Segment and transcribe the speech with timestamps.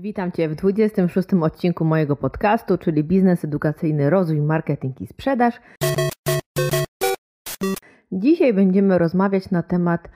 [0.00, 5.60] Witam Cię w 26 odcinku mojego podcastu, czyli Biznes Edukacyjny Rozwój, Marketing i Sprzedaż.
[8.12, 10.08] Dzisiaj będziemy rozmawiać na temat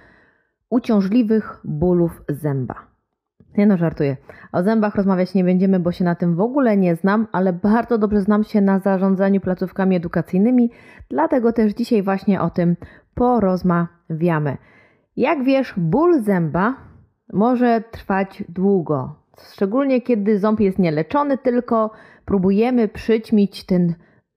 [0.71, 2.75] uciążliwych bólów zęba.
[3.59, 4.17] Nie no, żartuję.
[4.53, 7.99] O zębach rozmawiać nie będziemy, bo się na tym w ogóle nie znam, ale bardzo
[7.99, 10.71] dobrze znam się na zarządzaniu placówkami edukacyjnymi,
[11.11, 12.77] dlatego też dzisiaj właśnie o tym
[13.15, 14.57] porozmawiamy.
[15.17, 16.75] Jak wiesz, ból zęba
[17.33, 19.22] może trwać długo,
[19.53, 21.91] szczególnie kiedy ząb jest nieleczony, tylko
[22.25, 23.95] próbujemy przyćmić ten,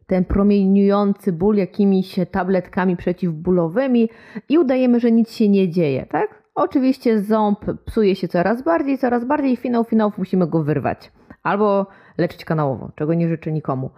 [0.07, 4.09] ten promieniujący ból jakimiś tabletkami przeciwbólowymi
[4.49, 6.43] i udajemy, że nic się nie dzieje, tak?
[6.55, 11.11] Oczywiście ząb psuje się coraz bardziej, coraz bardziej finał finałów musimy go wyrwać
[11.43, 13.89] albo leczyć kanałowo, czego nie życzę nikomu.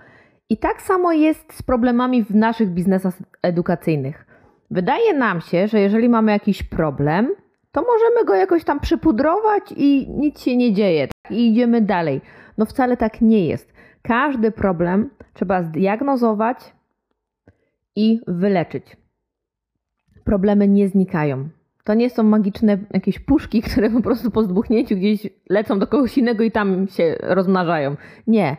[0.50, 4.26] I tak samo jest z problemami w naszych biznesach edukacyjnych.
[4.72, 7.30] Wydaje nam się, że jeżeli mamy jakiś problem,
[7.78, 11.08] to możemy go jakoś tam przypudrować i nic się nie dzieje.
[11.08, 11.32] Tak?
[11.32, 12.22] I idziemy dalej.
[12.58, 13.74] No wcale tak nie jest.
[14.02, 16.58] Każdy problem trzeba zdiagnozować
[17.96, 18.98] i wyleczyć.
[20.24, 21.50] Problemy nie znikają.
[21.84, 26.18] To nie są magiczne jakieś puszki, które po prostu po zdbuchnięciu gdzieś lecą do kogoś
[26.18, 27.96] innego i tam się rozmnażają.
[28.28, 28.58] Nie.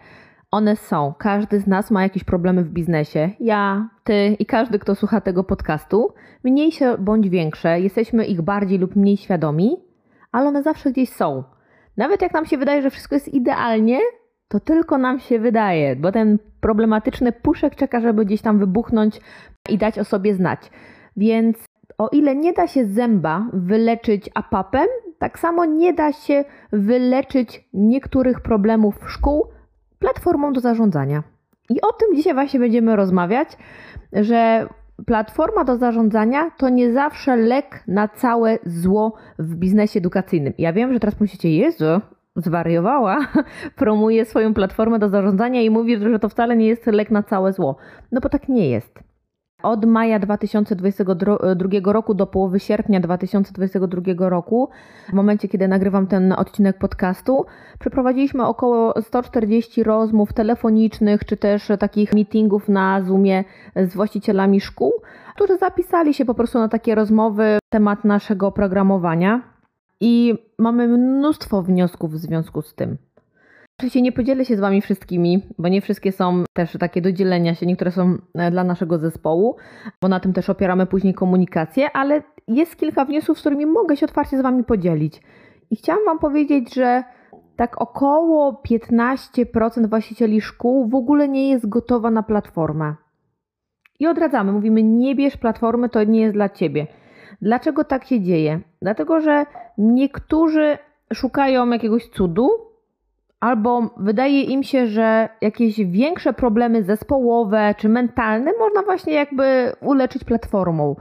[0.50, 1.14] One są.
[1.18, 3.30] Każdy z nas ma jakieś problemy w biznesie.
[3.40, 6.12] Ja, ty i każdy, kto słucha tego podcastu.
[6.44, 9.76] Mniejsze bądź większe, jesteśmy ich bardziej lub mniej świadomi,
[10.32, 11.44] ale one zawsze gdzieś są.
[11.96, 13.98] Nawet jak nam się wydaje, że wszystko jest idealnie,
[14.48, 19.20] to tylko nam się wydaje, bo ten problematyczny puszek czeka, żeby gdzieś tam wybuchnąć
[19.68, 20.70] i dać o sobie znać.
[21.16, 21.64] Więc
[21.98, 24.86] o ile nie da się zęba wyleczyć apapem,
[25.18, 29.57] tak samo nie da się wyleczyć niektórych problemów szkół
[29.98, 31.22] platformą do zarządzania.
[31.70, 33.48] I o tym dzisiaj właśnie będziemy rozmawiać,
[34.12, 34.68] że
[35.06, 40.52] platforma do zarządzania to nie zawsze lek na całe zło w biznesie edukacyjnym.
[40.58, 42.00] Ja wiem, że teraz myślicie, Jezu,
[42.36, 43.18] zwariowała,
[43.76, 47.52] promuje swoją platformę do zarządzania i mówi, że to wcale nie jest lek na całe
[47.52, 47.76] zło.
[48.12, 49.07] No bo tak nie jest.
[49.62, 54.68] Od maja 2022 roku do połowy sierpnia 2022 roku,
[55.08, 57.46] w momencie kiedy nagrywam ten odcinek podcastu,
[57.78, 63.44] przeprowadziliśmy około 140 rozmów telefonicznych czy też takich meetingów na Zoomie
[63.76, 64.92] z właścicielami szkół,
[65.34, 69.42] którzy zapisali się po prostu na takie rozmowy temat naszego oprogramowania
[70.00, 72.96] i mamy mnóstwo wniosków w związku z tym.
[73.78, 77.54] Oczywiście nie podzielę się z Wami wszystkimi, bo nie wszystkie są też takie do dzielenia
[77.54, 79.56] się, niektóre są e, dla naszego zespołu,
[80.02, 84.06] bo na tym też opieramy później komunikację, ale jest kilka wniosków, z którymi mogę się
[84.06, 85.22] otwarcie z Wami podzielić.
[85.70, 87.04] I chciałam Wam powiedzieć, że
[87.56, 92.94] tak około 15% właścicieli szkół w ogóle nie jest gotowa na platformę.
[94.00, 96.86] I odradzamy, mówimy: nie bierz platformy, to nie jest dla Ciebie.
[97.42, 98.60] Dlaczego tak się dzieje?
[98.82, 99.46] Dlatego, że
[99.78, 100.78] niektórzy
[101.14, 102.67] szukają jakiegoś cudu,
[103.40, 110.24] albo wydaje im się, że jakieś większe problemy zespołowe czy mentalne można właśnie jakby uleczyć
[110.24, 110.96] platformą.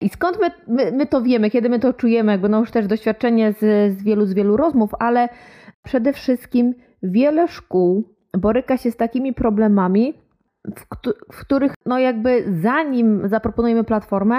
[0.00, 2.86] I skąd my, my, my to wiemy, kiedy my to czujemy, jakby no już też
[2.86, 3.58] doświadczenie z,
[3.98, 5.28] z wielu, z wielu rozmów, ale
[5.82, 8.04] przede wszystkim wiele szkół
[8.38, 10.14] boryka się z takimi problemami,
[10.76, 10.80] w,
[11.32, 14.36] w których no jakby zanim zaproponujemy platformę,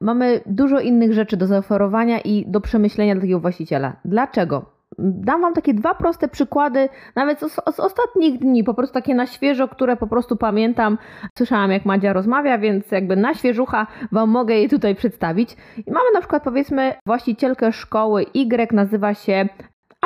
[0.00, 3.96] mamy dużo innych rzeczy do zaoferowania i do przemyślenia dla takiego właściciela.
[4.04, 4.71] Dlaczego?
[4.98, 9.26] Dam Wam takie dwa proste przykłady, nawet z, z, ostatnich dni, po prostu takie na
[9.26, 10.98] świeżo, które po prostu pamiętam.
[11.38, 15.56] Słyszałam, jak Madzia rozmawia, więc jakby na świeżucha Wam mogę je tutaj przedstawić.
[15.86, 19.48] I mamy na przykład, powiedzmy, właścicielkę szkoły Y, nazywa się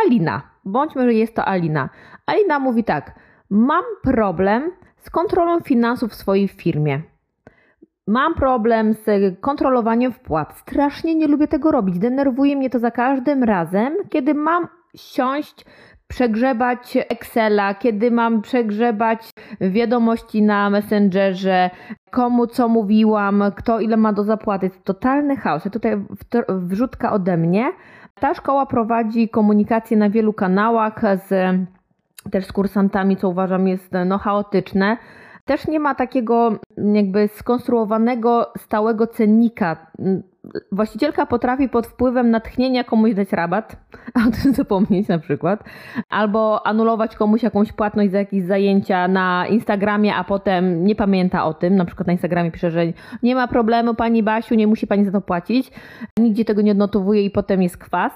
[0.04, 0.42] Alina.
[0.64, 1.88] Bądźmy, że jest to Alina.
[2.26, 3.14] Alina mówi tak:
[3.50, 7.02] Mam problem z kontrolą finansów w swojej firmie.
[8.06, 10.58] Mam problem z kontrolowaniem wpłat.
[10.58, 11.98] Strasznie nie lubię tego robić.
[11.98, 15.64] Denerwuje mnie to za każdym razem, kiedy mam siąść,
[16.08, 19.30] przegrzebać Excela, kiedy mam przegrzebać
[19.60, 21.70] wiadomości na Messengerze,
[22.10, 24.66] komu co mówiłam, kto ile ma do zapłaty.
[24.66, 25.64] Jest totalny chaos.
[25.64, 26.04] Ja tutaj
[26.48, 27.72] wrzutka ode mnie.
[28.20, 31.56] Ta szkoła prowadzi komunikację na wielu kanałach z
[32.30, 34.96] też z kursantami, co uważam jest no, chaotyczne.
[35.46, 36.58] Też nie ma takiego
[36.94, 39.92] jakby skonstruowanego stałego cennika.
[40.72, 43.76] Właścicielka potrafi pod wpływem natchnienia komuś dać rabat,
[44.14, 45.64] a o tym zapomnieć na przykład,
[46.10, 51.54] albo anulować komuś jakąś płatność za jakieś zajęcia na Instagramie, a potem nie pamięta o
[51.54, 51.76] tym.
[51.76, 52.82] Na przykład na Instagramie pisze, że
[53.22, 55.70] nie ma problemu, pani Basiu, nie musi pani za to płacić.
[56.18, 58.12] Nigdzie tego nie odnotowuje i potem jest kwas.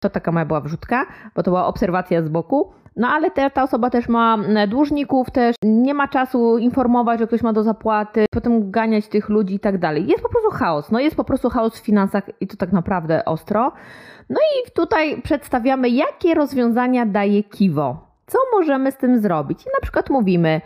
[0.00, 2.72] To taka moja była wrzutka, bo to była obserwacja z boku.
[2.98, 7.42] No ale te, ta osoba też ma dłużników, też nie ma czasu informować, że ktoś
[7.42, 10.06] ma do zapłaty, potem ganiać tych ludzi i tak dalej.
[10.06, 10.90] Jest po prostu chaos.
[10.90, 13.72] No jest po prostu chaos w finansach i to tak naprawdę ostro.
[14.30, 18.08] No i tutaj przedstawiamy, jakie rozwiązania daje Kiwo.
[18.26, 19.62] Co możemy z tym zrobić?
[19.62, 20.60] I na przykład mówimy,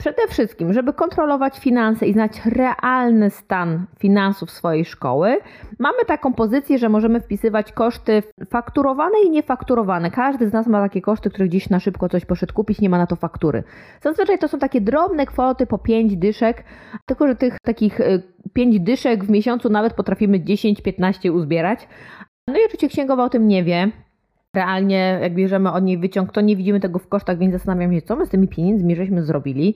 [0.00, 5.38] Przede wszystkim, żeby kontrolować finanse i znać realny stan finansów swojej szkoły,
[5.78, 10.10] mamy taką pozycję, że możemy wpisywać koszty fakturowane i niefakturowane.
[10.10, 12.98] Każdy z nas ma takie koszty, które gdzieś na szybko coś poszedł kupić, nie ma
[12.98, 13.62] na to faktury.
[14.02, 16.64] Zazwyczaj to są takie drobne kwoty po 5 dyszek,
[17.06, 18.00] tylko że tych takich
[18.52, 21.88] 5 y, dyszek w miesiącu nawet potrafimy 10-15 uzbierać.
[22.48, 23.90] No i oczywiście księgowa o tym nie wie,
[24.54, 28.02] realnie, jak bierzemy od niej wyciąg, to nie widzimy tego w kosztach, więc zastanawiam się,
[28.02, 29.74] co my z tymi pieniędzmi żeśmy zrobili.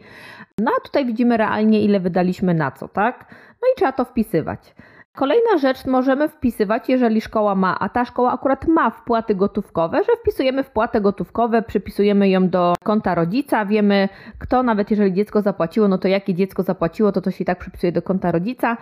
[0.58, 3.34] No a tutaj widzimy realnie, ile wydaliśmy na co, tak?
[3.62, 4.74] No i trzeba to wpisywać.
[5.16, 10.12] Kolejna rzecz możemy wpisywać, jeżeli szkoła ma, a ta szkoła akurat ma wpłaty gotówkowe, że
[10.20, 15.98] wpisujemy wpłatę gotówkowe, przypisujemy ją do konta rodzica, wiemy kto, nawet jeżeli dziecko zapłaciło, no
[15.98, 18.76] to jakie dziecko zapłaciło, to to się i tak przypisuje do konta rodzica.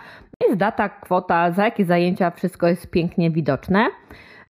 [0.47, 3.85] Jest data, kwota, za jakie zajęcia, wszystko jest pięknie widoczne.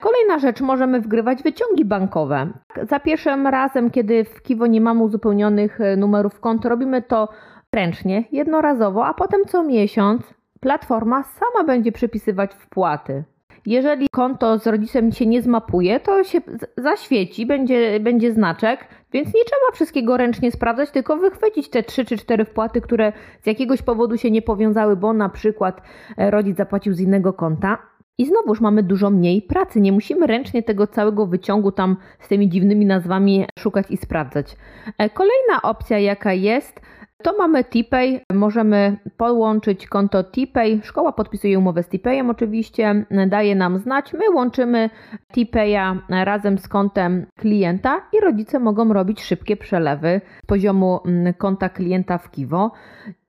[0.01, 2.47] Kolejna rzecz, możemy wgrywać wyciągi bankowe.
[2.89, 7.29] Za pierwszym razem, kiedy w Kiwo nie mamy uzupełnionych e, numerów kont, robimy to
[7.75, 13.23] ręcznie, jednorazowo, a potem co miesiąc platforma sama będzie przypisywać wpłaty.
[13.65, 16.41] Jeżeli konto z rodzicem się nie zmapuje, to się
[16.77, 22.17] zaświeci, będzie, będzie znaczek, więc nie trzeba wszystkiego ręcznie sprawdzać, tylko wychwycić te 3 czy
[22.17, 25.81] 4 wpłaty, które z jakiegoś powodu się nie powiązały, bo na przykład
[26.17, 27.77] e, rodzic zapłacił z innego konta
[28.19, 29.81] i znowuż mamy dużo mniej pracy.
[29.81, 34.55] Nie musimy ręcznie tego całego wyciągu tam z tymi dziwnymi nazwami szukać i sprawdzać.
[34.97, 36.81] E, kolejna opcja, jaka jest,
[37.23, 38.21] to mamy TPay.
[38.33, 40.81] Możemy połączyć konto TPay.
[40.83, 44.13] Szkoła podpisuje umowę z TPayem oczywiście, daje nam znać.
[44.13, 44.89] My łączymy
[45.31, 51.69] TPaya razem z kontem klienta i rodzice mogą robić szybkie przelewy z poziomu mm, konta
[51.69, 52.71] klienta w Kiwo.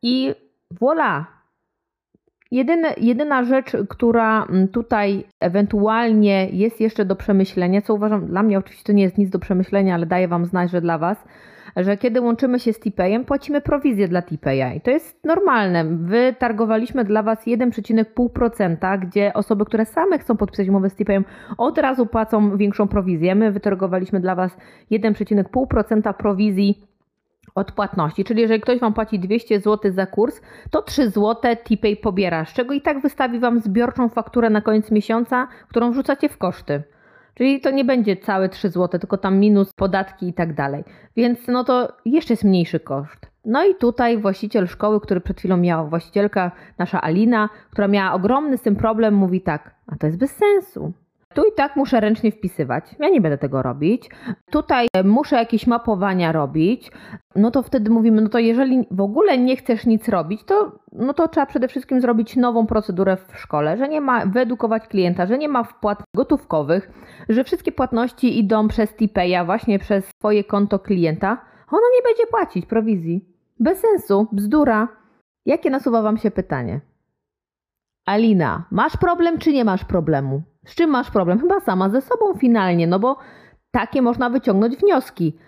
[0.02, 0.34] I
[0.80, 1.39] voilà!
[2.50, 8.58] Jedyne, jedyna rzecz, która mm, tutaj ewentualnie jest jeszcze do przemyślenia, co uważam, dla mnie
[8.58, 11.24] oczywiście to nie jest nic do przemyślenia, ale daję Wam znać, że dla Was,
[11.76, 15.84] że kiedy łączymy się z Tipayem, płacimy prowizję dla Tipaya i to jest normalne.
[15.84, 21.24] Wytargowaliśmy dla Was 1,5%, gdzie osoby, które same chcą podpisać umowę z Tipayem,
[21.58, 23.34] od razu płacą większą prowizję.
[23.34, 24.56] My wytargowaliśmy dla Was
[24.90, 26.89] 1,5% prowizji
[27.54, 28.24] odpłatności.
[28.24, 32.52] Czyli jeżeli ktoś Wam płaci 200 zł za kurs, to 3 zł TPay pobiera, z
[32.52, 36.82] czego i tak wystawi Wam zbiorczą fakturę na koniec miesiąca, którą wrzucacie w koszty.
[37.34, 40.84] Czyli to nie będzie całe 3 zł, tylko tam minus podatki i tak dalej.
[41.16, 43.30] Więc no to jeszcze jest mniejszy koszt.
[43.44, 48.58] No i tutaj właściciel szkoły, który przed chwilą miał, właścicielka nasza Alina, która miała ogromny
[48.58, 50.92] z tym problem, mówi tak, a to jest bez sensu.
[51.34, 52.84] Tu i tak muszę ręcznie wpisywać.
[52.98, 54.10] Ja nie będę tego robić.
[54.50, 56.90] Tutaj muszę jakieś mapowania robić.
[57.36, 61.14] No to wtedy mówimy, no to jeżeli w ogóle nie chcesz nic robić, to, no
[61.14, 65.38] to trzeba przede wszystkim zrobić nową procedurę w szkole, że nie ma, wyedukować klienta, że
[65.38, 66.90] nie ma wpłat gotówkowych,
[67.28, 71.28] że wszystkie płatności idą przez Tipeya, właśnie przez swoje konto klienta.
[71.68, 73.24] Ona nie będzie płacić prowizji.
[73.60, 74.88] Bez sensu, bzdura.
[75.46, 76.80] Jakie nasuwa Wam się pytanie?
[78.06, 80.42] Alina, masz problem czy nie masz problemu?
[80.66, 81.40] Z czym masz problem?
[81.40, 83.16] Chyba sama ze sobą finalnie, no bo
[83.70, 85.38] takie można wyciągnąć wnioski.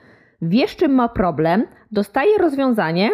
[0.42, 3.10] Wiesz, czym ma problem, dostaje rozwiązanie,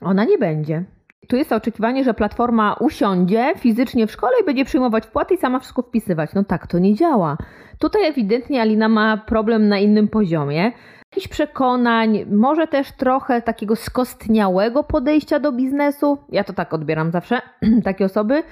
[0.00, 0.84] ona nie będzie.
[1.28, 5.58] Tu jest oczekiwanie, że platforma usiądzie fizycznie w szkole i będzie przyjmować wpłaty i sama
[5.58, 6.30] wszystko wpisywać.
[6.34, 7.36] No tak to nie działa.
[7.78, 10.72] Tutaj ewidentnie Alina ma problem na innym poziomie.
[11.12, 16.18] Jakichś przekonań, może też trochę takiego skostniałego podejścia do biznesu.
[16.28, 17.40] Ja to tak odbieram zawsze,
[17.84, 18.42] takie osoby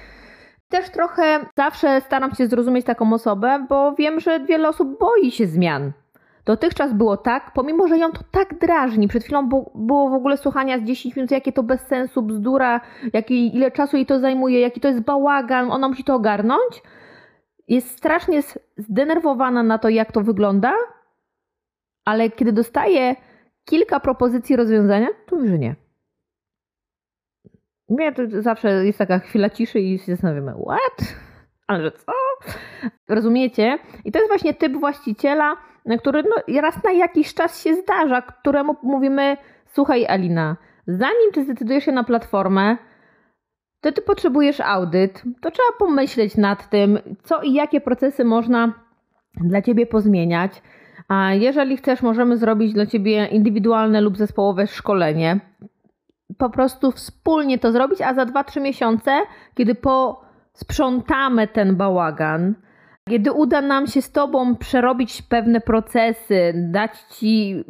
[0.69, 5.47] też trochę zawsze staram się zrozumieć taką osobę, bo wiem, że wiele osób boi się
[5.47, 5.93] zmian.
[6.45, 9.09] Dotychczas było tak, pomimo że ją to tak drażni.
[9.09, 12.81] Przed chwilą było w ogóle słuchania z 10 minut, jakie to bez sensu, bzdura,
[13.13, 16.83] jaki, ile czasu jej to zajmuje, jaki to jest bałagan, ona musi to ogarnąć.
[17.69, 18.41] Jest strasznie
[18.77, 20.73] zdenerwowana na to, jak to wygląda,
[22.05, 23.17] ale kiedy dostaje
[23.65, 25.86] kilka propozycji rozwiązania, to mówi, że nie.
[27.89, 31.15] Nie, to zawsze jest taka chwila ciszy i się zastanawiamy, what?
[31.67, 32.13] Ale że co?
[33.09, 33.79] Rozumiecie?
[34.05, 35.57] I to jest właśnie typ właściciela,
[35.99, 41.85] który no, raz na jakiś czas się zdarza, któremu mówimy, słuchaj Alina, zanim ty zdecydujesz
[41.85, 42.77] się na platformę,
[43.81, 48.73] to ty potrzebujesz audyt, to trzeba pomyśleć nad tym, co i jakie procesy można
[49.35, 50.63] dla ciebie pozmieniać.
[51.09, 55.41] A jeżeli chcesz, możemy zrobić dla ciebie indywidualne lub zespołowe szkolenie
[56.39, 59.11] po prostu wspólnie to zrobić, a za 2-3 miesiące,
[59.55, 62.55] kiedy posprzątamy ten bałagan,
[63.09, 67.65] Kiedy uda nam się z Tobą przerobić pewne procesy, dać Ci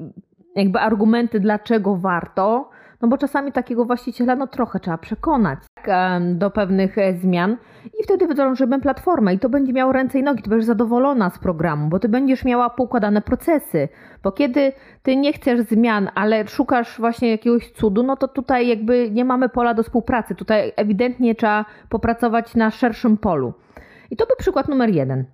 [0.55, 5.89] jakby argumenty, dlaczego warto, no bo czasami takiego właściciela no trochę trzeba przekonać tak,
[6.35, 7.57] do pewnych e, zmian
[8.01, 11.39] i wtedy wdrożymy platformę i to będzie miało ręce i nogi, ty będziesz zadowolona z
[11.39, 13.89] programu, bo ty będziesz miała poukładane procesy,
[14.23, 14.73] bo kiedy
[15.03, 19.49] ty nie chcesz zmian, ale szukasz właśnie jakiegoś cudu, no to tutaj jakby nie mamy
[19.49, 23.55] pola do współpracy, tutaj ewidentnie trzeba popracować na szerszym polu.
[24.11, 25.25] I to był przykład numer jeden,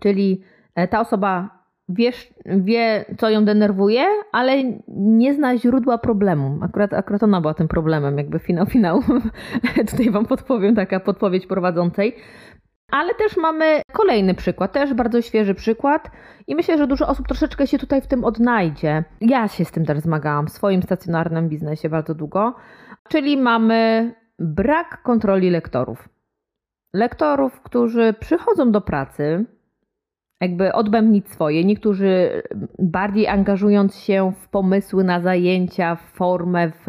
[0.00, 0.42] czyli
[0.74, 1.57] e, ta osoba
[1.88, 6.58] wiesz, wie, co ją denerwuje, ale nie zna źródła problemu.
[6.62, 9.02] Akurat, akurat ona była tym problemem, jakby finał, finał.
[9.90, 12.16] Tutaj Wam podpowiem, taka podpowiedź prowadzącej.
[12.92, 16.10] Ale też mamy kolejny przykład, też bardzo świeży przykład
[16.46, 19.04] i myślę, że dużo osób troszeczkę się tutaj w tym odnajdzie.
[19.20, 22.54] Ja się z tym też zmagałam w swoim stacjonarnym biznesie bardzo długo,
[23.08, 26.08] czyli mamy brak kontroli lektorów.
[26.92, 29.44] Lektorów, którzy przychodzą do pracy,
[30.40, 31.64] jakby odbębnić swoje.
[31.64, 32.42] Niektórzy
[32.78, 36.86] bardziej angażując się w pomysły na zajęcia, w formę, w,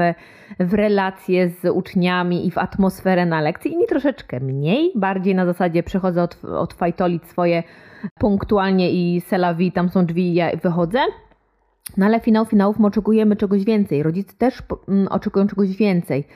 [0.60, 5.84] w relacje z uczniami i w atmosferę na lekcji, inni troszeczkę mniej, bardziej na zasadzie
[5.84, 7.64] przychodzę od, odfajtolić swoje
[8.20, 11.00] punktualnie i selawi, tam są drzwi i ja wychodzę.
[11.98, 14.04] No ale finał finałów my oczekujemy czegoś więcej.
[14.04, 16.28] Rodzice też mm, oczekują czegoś więcej.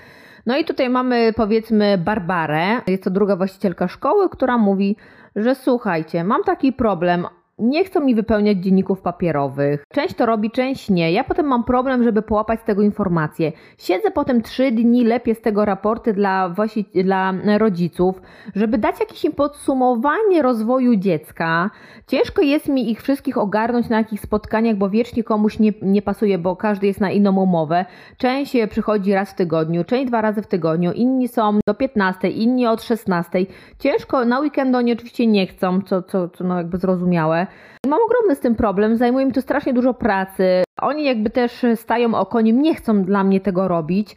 [0.45, 4.95] No i tutaj mamy powiedzmy Barbarę, jest to druga właścicielka szkoły, która mówi,
[5.35, 7.27] że słuchajcie, mam taki problem,
[7.63, 9.83] nie chcą mi wypełniać dzienników papierowych.
[9.93, 11.11] Część to robi, część nie.
[11.11, 13.51] Ja potem mam problem, żeby połapać z tego informacje.
[13.77, 18.21] Siedzę potem trzy dni, lepiej z tego raporty dla, właśnie, dla rodziców,
[18.55, 21.69] żeby dać jakieś im podsumowanie rozwoju dziecka.
[22.07, 26.37] Ciężko jest mi ich wszystkich ogarnąć na jakichś spotkaniach, bo wiecznie komuś nie, nie pasuje,
[26.37, 27.85] bo każdy jest na inną umowę.
[28.17, 32.67] Część przychodzi raz w tygodniu, część dwa razy w tygodniu, inni są do 15, inni
[32.67, 33.45] od 16.
[33.79, 37.47] Ciężko, na weekend oni oczywiście nie chcą, co, co, co no jakby zrozumiałe.
[37.87, 40.63] Mam ogromny z tym problem, zajmuje mi to strasznie dużo pracy.
[40.81, 44.15] Oni jakby też stają okoniem, nie chcą dla mnie tego robić.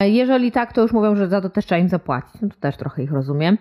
[0.00, 2.40] Jeżeli tak, to już mówią, że za to też trzeba im zapłacić.
[2.42, 3.58] No to też trochę ich rozumiem.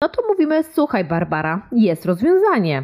[0.00, 2.82] No to mówimy, słuchaj Barbara, jest rozwiązanie.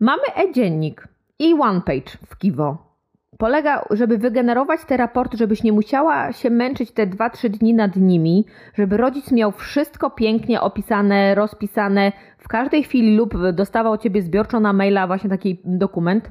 [0.00, 2.93] Mamy e-dziennik i one page w Kiwo
[3.38, 8.44] polega, żeby wygenerować te raporty, żebyś nie musiała się męczyć te 2-3 dni nad nimi,
[8.74, 14.60] żeby rodzic miał wszystko pięknie opisane, rozpisane w każdej chwili lub dostawał od ciebie zbiorczo
[14.60, 16.30] na maila właśnie taki dokument.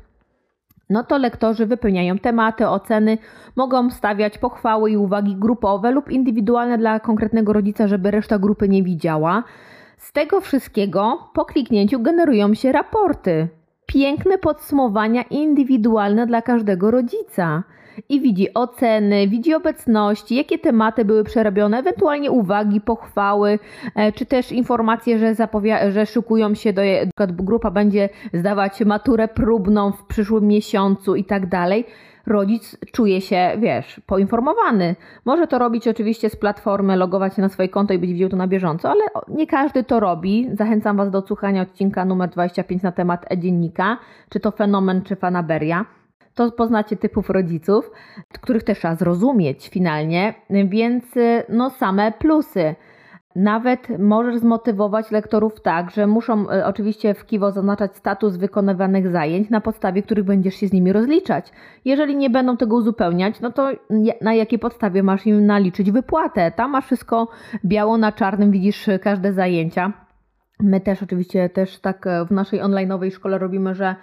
[0.89, 3.17] No to lektorzy wypełniają tematy, oceny,
[3.55, 8.83] mogą stawiać pochwały i uwagi grupowe lub indywidualne dla konkretnego rodzica, żeby reszta grupy nie
[8.83, 9.43] widziała.
[9.97, 13.47] Z tego wszystkiego po kliknięciu generują się raporty
[13.93, 17.63] piękne podsumowania indywidualne dla każdego rodzica.
[18.09, 23.59] I widzi oceny, widzi obecności, jakie tematy były przerobione, ewentualnie uwagi, pochwały,
[23.95, 26.81] e, czy też informacje, że, zapowia- że szykują się do,
[27.29, 31.85] grupa będzie zdawać maturę próbną w przyszłym miesiącu i tak dalej
[32.27, 34.95] rodzic czuje się, wiesz, poinformowany.
[35.25, 38.37] Może to robić oczywiście z platformy, logować się na swoje konto i być widział to
[38.37, 40.49] na bieżąco, ale nie każdy to robi.
[40.53, 43.97] Zachęcam Was do odsłuchania odcinka numer 25 na temat e-dziennika,
[44.29, 45.85] czy to fenomen, czy fanaberia
[46.35, 47.91] to poznacie typów rodziców,
[48.41, 51.05] których też trzeba zrozumieć finalnie, więc
[51.49, 52.75] no same plusy.
[53.35, 59.49] Nawet możesz zmotywować lektorów tak, że muszą e, oczywiście w KIWO zaznaczać status wykonywanych zajęć,
[59.49, 61.51] na podstawie których będziesz się z nimi rozliczać.
[61.85, 63.69] Jeżeli nie będą tego uzupełniać, no to
[64.21, 66.51] na jakiej podstawie masz im naliczyć wypłatę?
[66.51, 67.27] Tam masz wszystko
[67.65, 69.93] biało na czarnym, widzisz każde zajęcia.
[70.59, 73.95] My też oczywiście też tak e, w naszej online'owej szkole robimy, że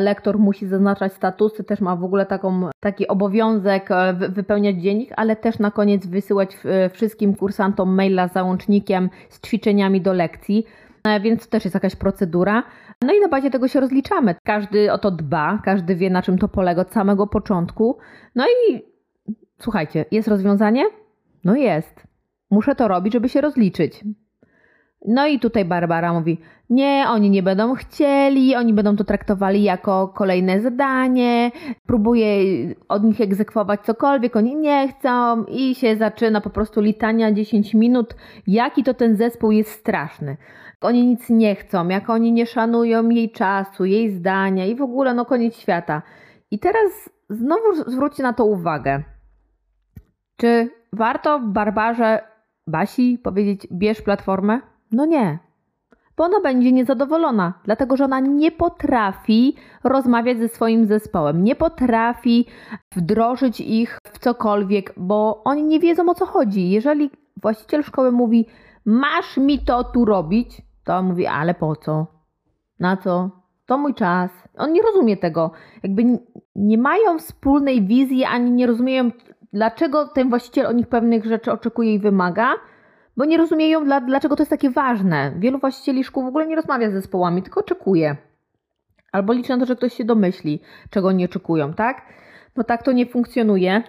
[0.00, 5.36] Lektor musi zaznaczać statusy, też ma w ogóle taką, taki obowiązek e, wypełniać dziennik, ale
[5.36, 10.66] też na koniec wysyłać e, wszystkim kursantom maila z załącznikiem z ćwiczeniami do lekcji,
[11.04, 12.62] e, więc to też jest jakaś procedura.
[13.02, 14.34] No i na bazie tego się rozliczamy.
[14.44, 17.98] Każdy o to dba, każdy wie na czym to polega od samego początku.
[18.34, 18.82] No i
[19.58, 20.84] słuchajcie, jest rozwiązanie?
[21.44, 22.02] No jest.
[22.50, 24.04] Muszę to robić, żeby się rozliczyć.
[25.04, 30.08] No i tutaj Barbara mówi: Nie, oni nie będą chcieli, oni będą to traktowali jako
[30.08, 31.50] kolejne zadanie,
[31.86, 32.26] próbuje
[32.88, 38.16] od nich egzekwować cokolwiek, oni nie chcą i się zaczyna po prostu litania 10 minut,
[38.46, 40.36] jaki to ten zespół jest straszny.
[40.80, 45.14] Oni nic nie chcą, jak oni nie szanują jej czasu, jej zdania i w ogóle
[45.14, 46.02] no koniec świata.
[46.50, 49.02] I teraz znowu zwróćcie na to uwagę.
[50.36, 52.20] Czy warto Barbarze
[52.66, 54.73] Basi powiedzieć bierz platformę?
[54.94, 55.38] No nie.
[56.16, 62.46] Bo ona będzie niezadowolona, dlatego że ona nie potrafi rozmawiać ze swoim zespołem, nie potrafi
[62.96, 66.70] wdrożyć ich w cokolwiek, bo oni nie wiedzą o co chodzi.
[66.70, 67.10] Jeżeli
[67.42, 68.46] właściciel szkoły mówi,
[68.84, 72.06] masz mi to tu robić, to on mówi, ale po co?
[72.80, 73.30] Na co?
[73.66, 74.30] To mój czas.
[74.58, 75.50] On nie rozumie tego.
[75.82, 76.18] Jakby
[76.56, 79.10] nie mają wspólnej wizji, ani nie rozumieją,
[79.52, 82.54] dlaczego ten właściciel od nich pewnych rzeczy oczekuje i wymaga,
[83.16, 85.32] bo nie rozumieją, dla, dlaczego to jest takie ważne.
[85.36, 88.16] Wielu właścicieli szkół w ogóle nie rozmawia z zespołami, tylko oczekuje.
[89.12, 92.02] Albo liczy na to, że ktoś się domyśli, czego oni oczekują, tak?
[92.56, 93.82] No tak to nie funkcjonuje.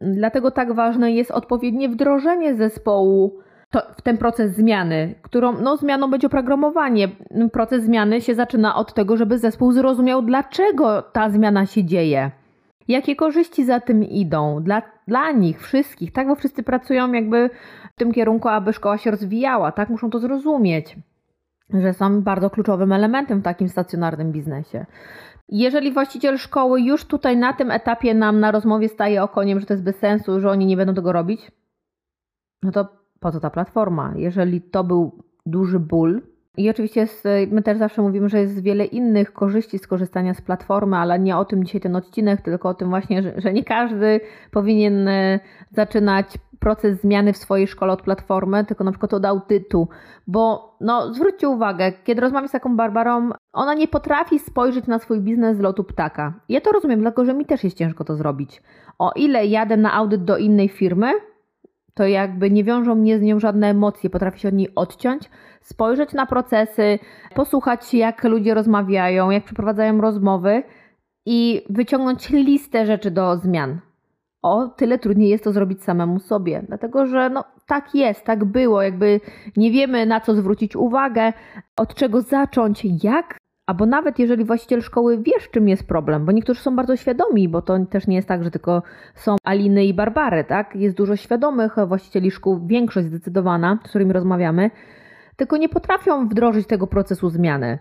[0.00, 6.10] Dlatego tak ważne jest odpowiednie wdrożenie zespołu to, w ten proces zmiany, którą no, zmianą
[6.10, 7.08] będzie oprogramowanie.
[7.52, 12.30] Proces zmiany się zaczyna od tego, żeby zespół zrozumiał, dlaczego ta zmiana się dzieje.
[12.90, 16.28] Jakie korzyści za tym idą dla, dla nich wszystkich, tak?
[16.28, 17.50] Bo wszyscy pracują jakby
[17.92, 19.88] w tym kierunku, aby szkoła się rozwijała, tak?
[19.88, 20.96] Muszą to zrozumieć,
[21.74, 24.86] że są bardzo kluczowym elementem w takim stacjonarnym biznesie.
[25.48, 29.74] Jeżeli właściciel szkoły już tutaj na tym etapie nam na rozmowie staje okoniem, że to
[29.74, 31.50] jest bez sensu, że oni nie będą tego robić,
[32.62, 32.88] no to
[33.20, 34.12] po co ta platforma?
[34.16, 36.22] Jeżeli to był duży ból,
[36.56, 37.06] i oczywiście
[37.50, 41.36] my też zawsze mówimy, że jest wiele innych korzyści z korzystania z platformy, ale nie
[41.36, 45.40] o tym dzisiaj ten odcinek, tylko o tym właśnie, że, że nie każdy powinien e,
[45.70, 46.26] zaczynać
[46.58, 49.88] proces zmiany w swojej szkole od platformy, tylko na przykład od audytu,
[50.26, 55.20] bo no, zwróćcie uwagę, kiedy rozmawiam z taką Barbarą, ona nie potrafi spojrzeć na swój
[55.20, 56.34] biznes z lotu ptaka.
[56.48, 58.62] Ja to rozumiem, dlatego że mi też jest ciężko to zrobić.
[58.98, 61.12] O ile jadę na audyt do innej firmy,
[62.00, 65.30] to jakby nie wiążą mnie z nią żadne emocje, potrafię się od niej odciąć,
[65.60, 66.98] spojrzeć na procesy,
[67.34, 70.62] posłuchać jak ludzie rozmawiają, jak przeprowadzają rozmowy
[71.26, 73.80] i wyciągnąć listę rzeczy do zmian.
[74.42, 78.82] O tyle trudniej jest to zrobić samemu sobie, dlatego że no, tak jest, tak było,
[78.82, 79.20] jakby
[79.56, 81.32] nie wiemy na co zwrócić uwagę,
[81.76, 83.39] od czego zacząć, jak
[83.70, 87.48] Albo nawet jeżeli właściciel szkoły wie, z czym jest problem, bo niektórzy są bardzo świadomi,
[87.48, 88.82] bo to też nie jest tak, że tylko
[89.14, 90.76] są Aliny i Barbary, tak?
[90.76, 94.70] Jest dużo świadomych właścicieli szkół, większość zdecydowana, z którymi rozmawiamy,
[95.36, 97.78] tylko nie potrafią wdrożyć tego procesu zmiany.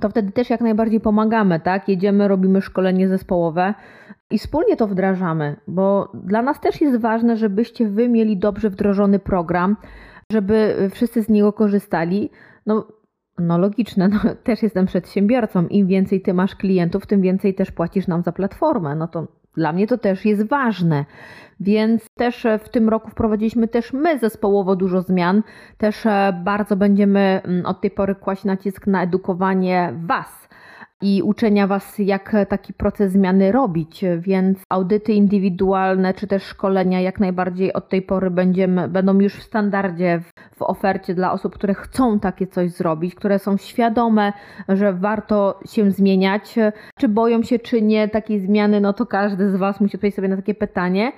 [0.00, 1.88] To wtedy też jak najbardziej pomagamy, tak?
[1.88, 3.74] Jedziemy, robimy szkolenie zespołowe
[4.30, 9.18] i wspólnie to wdrażamy, bo dla nas też jest ważne, żebyście wy mieli dobrze wdrożony
[9.18, 9.76] program,
[10.32, 12.30] żeby wszyscy z niego korzystali.
[12.66, 12.86] No,
[13.38, 15.66] no logiczne, no, też jestem przedsiębiorcą.
[15.66, 18.94] Im więcej ty masz klientów, tym więcej też płacisz nam za platformę.
[18.94, 19.26] No to
[19.56, 21.04] dla mnie to też jest ważne.
[21.60, 25.42] Więc też w tym roku wprowadziliśmy też my zespołowo dużo zmian.
[25.78, 30.48] Też e, bardzo będziemy mm, od tej pory kłaść nacisk na edukowanie Was
[31.02, 37.20] i uczenia Was, jak taki proces zmiany robić, więc audyty indywidualne czy też szkolenia jak
[37.20, 41.74] najbardziej od tej pory będziemy, będą już w standardzie w, w ofercie dla osób, które
[41.74, 44.32] chcą takie coś zrobić, które są świadome,
[44.68, 46.54] że warto się zmieniać.
[46.98, 50.28] Czy boją się, czy nie takiej zmiany, no to każdy z Was musi odpowiedzieć sobie
[50.28, 51.12] na takie pytanie,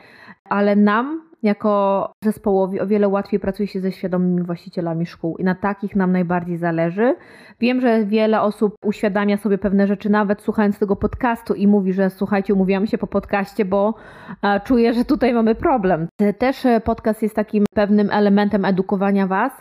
[0.44, 5.54] ale nam jako zespołowi o wiele łatwiej pracuje się ze świadomymi właścicielami szkół i na
[5.54, 7.16] takich nam najbardziej zależy.
[7.60, 12.10] Wiem, że wiele osób uświadamia sobie pewne rzeczy, nawet słuchając tego podcastu i mówi, że
[12.10, 13.94] słuchajcie, umówiłam się po podcaście, bo
[14.42, 16.08] e, czuję, że tutaj mamy problem.
[16.38, 19.52] Też e, podcast jest takim pewnym elementem edukowania Was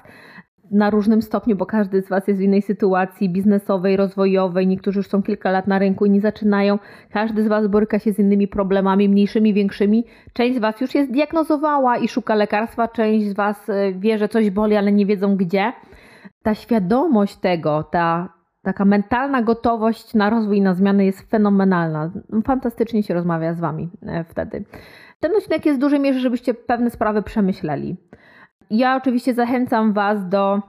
[0.72, 4.68] na różnym stopniu, bo każdy z Was jest w innej sytuacji biznesowej, rozwojowej.
[4.68, 6.80] Niektórzy już są kilka lat na rynku i nie zaczynają.
[7.12, 10.06] Każdy z Was boryka się z innymi problemami, mniejszymi, większymi.
[10.34, 14.30] Część z Was już jest diagnozowała i szuka lekarstwa, część z Was e, wie, że
[14.30, 15.74] coś boli, ale nie wiedzą gdzie.
[16.44, 22.12] Ta świadomość tego, ta taka mentalna gotowość na rozwój i na zmiany jest fenomenalna.
[22.46, 24.66] Fantastycznie się rozmawia z Wami e, wtedy.
[25.20, 27.98] Ten odcinek jest w dużej mierze, żebyście pewne sprawy przemyśleli.
[28.70, 30.62] Ja oczywiście zachęcam Was do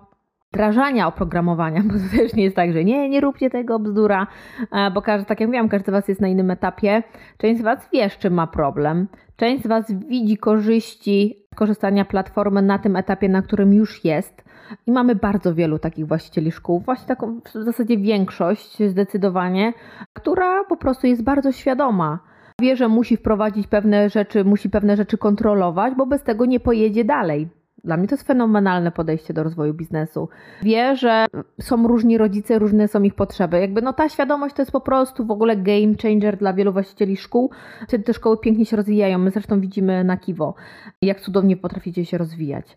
[0.52, 4.26] wdrażania oprogramowania, bo to też nie jest tak, że nie, nie róbcie tego bzdura,
[4.72, 7.02] e, bo każdy, tak jak mówiłam, każdy z Was jest na innym etapie.
[7.38, 9.08] Część z Was wie, z czym ma problem.
[9.36, 14.44] Część z Was widzi korzyści korzystania platformy na tym etapie, na którym już jest.
[14.86, 19.72] I mamy bardzo wielu takich właścicieli szkół, właśnie taką w zasadzie większość zdecydowanie,
[20.12, 22.18] która po prostu jest bardzo świadoma.
[22.60, 27.04] Wie, że musi wprowadzić pewne rzeczy, musi pewne rzeczy kontrolować, bo bez tego nie pojedzie
[27.04, 27.48] dalej.
[27.84, 30.28] Dla mnie to jest fenomenalne podejście do rozwoju biznesu.
[30.62, 31.26] Wie, że
[31.60, 33.60] są różni rodzice, różne są ich potrzeby.
[33.60, 37.16] Jakby no ta świadomość to jest po prostu w ogóle game changer dla wielu właścicieli
[37.16, 37.50] szkół.
[37.88, 39.18] Wtedy te szkoły pięknie się rozwijają.
[39.18, 40.54] My zresztą widzimy na Kiwo,
[41.02, 42.76] jak cudownie potraficie się rozwijać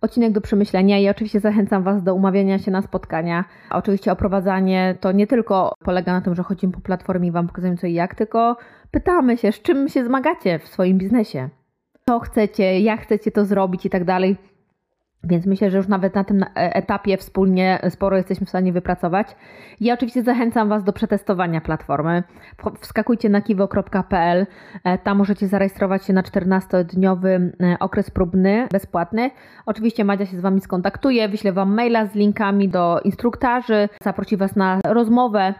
[0.00, 3.44] odcinek do przemyślenia i oczywiście zachęcam Was do umawiania się na spotkania.
[3.70, 7.78] Oczywiście oprowadzanie to nie tylko polega na tym, że chodzimy po platformie i Wam pokazujemy
[7.78, 8.56] co i jak, tylko
[8.90, 11.48] pytamy się, z czym się zmagacie w swoim biznesie
[12.10, 14.36] co chcecie, jak chcecie to zrobić i tak dalej.
[15.24, 19.36] Więc myślę, że już nawet na tym e, etapie wspólnie sporo jesteśmy w stanie wypracować.
[19.80, 22.22] Ja oczywiście zachęcam Was do przetestowania platformy.
[22.80, 24.46] Wskakujcie na kiwo.pl,
[24.84, 29.30] e, tam możecie zarejestrować się na 14-dniowy e, okres próbny, bezpłatny.
[29.66, 34.56] Oczywiście Madzia się z Wami skontaktuje, wyślę Wam maila z linkami do instruktarzy, zaprosi Was
[34.56, 35.54] na rozmowę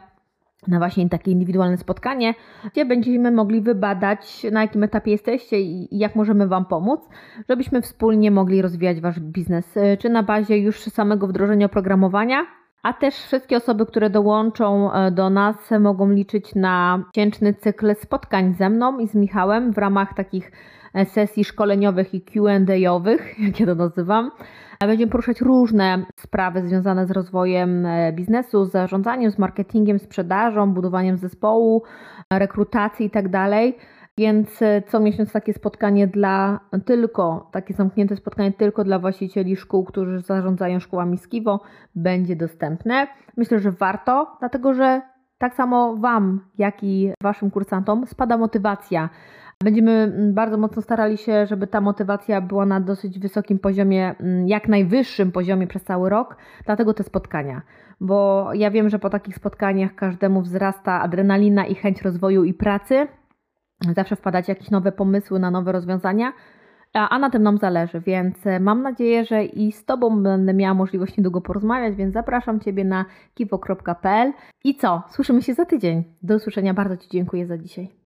[0.68, 2.34] na właśnie takie indywidualne spotkanie,
[2.72, 7.00] gdzie będziemy mogli wybadać, na jakim etapie jesteście i jak możemy Wam pomóc,
[7.48, 12.46] żebyśmy wspólnie mogli rozwijać Wasz biznes, y, czy na bazie już samego wdrożenia oprogramowania,
[12.82, 18.54] a też wszystkie osoby, które dołączą e, do nas, mogą liczyć na miesięczny cykl spotkań
[18.54, 20.52] ze mną i z Michałem w ramach takich e,
[21.04, 24.30] sesji szkoleniowych i QA-owych, jak ja to nazywam.
[24.80, 31.16] Będziemy poruszać różne sprawy związane z rozwojem e, biznesu, z zarządzaniem, z marketingiem, sprzedażą, budowaniem
[31.16, 31.82] zespołu,
[32.32, 33.30] rekrutacji itd.
[33.30, 33.50] Tak
[34.18, 39.84] Więc e, co miesiąc takie spotkanie dla tylko, takie zamknięte spotkanie tylko dla właścicieli szkół,
[39.84, 41.60] którzy zarządzają szkołami Skiwo,
[41.94, 43.06] będzie dostępne.
[43.36, 45.02] Myślę, że warto, dlatego że
[45.38, 49.08] tak samo Wam, jak i Waszym kursantom spada motywacja
[49.64, 54.48] Będziemy mm, bardzo mocno starali się, żeby ta motywacja była na dosyć wysokim poziomie, mm,
[54.48, 57.62] jak najwyższym poziomie przez cały rok, dlatego te spotkania.
[58.00, 63.06] Bo ja wiem, że po takich spotkaniach każdemu wzrasta adrenalina i chęć rozwoju i pracy.
[63.94, 66.32] Zawsze wpadacie jakieś nowe pomysły na nowe rozwiązania,
[66.92, 70.74] a, na tym nam zależy, więc e, mam nadzieję, że i z Tobą będę miała
[70.74, 74.32] możliwość niedługo porozmawiać, więc zapraszam Ciebie na kiwo.pl.
[74.64, 75.02] I co?
[75.08, 76.04] Słyszymy się za tydzień.
[76.22, 77.99] Do usłyszenia, bardzo Ci dziękuję za dzisiaj.